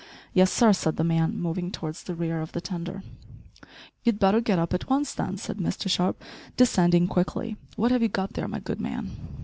[0.33, 3.03] "Yes, sir," said the man, moving towards the rear of the tender.
[4.03, 6.19] "You'd better get up at once, then," said Mr Sharp,
[6.57, 9.11] descending quickly "what have you got there, my good man?"